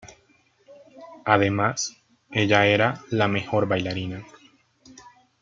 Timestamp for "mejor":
3.27-3.67